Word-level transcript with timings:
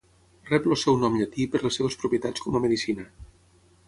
Rep 0.51 0.63
el 0.69 0.77
seu 0.83 0.95
nom 1.03 1.17
llatí 1.19 1.45
per 1.55 1.61
les 1.65 1.77
seves 1.79 1.97
propietats 2.05 2.45
com 2.47 2.57
a 2.57 2.63
medicina. 2.65 3.07